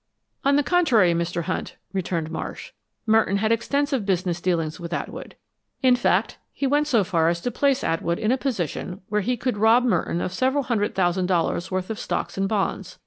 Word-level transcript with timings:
"On 0.43 0.55
the 0.55 0.63
contrary, 0.63 1.13
Mr. 1.13 1.43
Hunt," 1.43 1.75
returned 1.93 2.31
Marsh, 2.31 2.71
"Merton 3.05 3.37
had 3.37 3.51
extensive 3.51 4.03
business 4.03 4.41
dealings 4.41 4.79
with 4.79 4.93
Atwood. 4.93 5.35
In 5.83 5.95
fact, 5.95 6.39
he 6.51 6.65
went 6.65 6.87
so 6.87 7.03
far 7.03 7.29
as 7.29 7.39
to 7.41 7.51
place 7.51 7.83
Atwood 7.83 8.17
in 8.17 8.31
a 8.31 8.35
position 8.35 9.01
where 9.09 9.21
he 9.21 9.37
could 9.37 9.57
rob 9.57 9.83
Merton 9.83 10.19
of 10.19 10.33
several 10.33 10.63
hundred 10.63 10.95
thousand 10.95 11.27
dollars 11.27 11.69
worth 11.69 11.91
of 11.91 11.99
stocks 11.99 12.35
and 12.35 12.49
bonds. 12.49 12.97